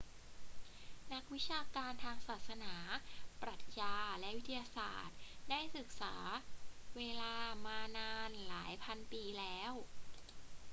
[1.11, 2.75] นักวิชาการทางศาสนา
[3.41, 5.17] ปรัชญา และวิทยาศาสตร์
[5.49, 6.15] ได้ศึกษา
[6.97, 7.33] เวลา
[7.65, 9.71] มานานหลายพันปีแล้ว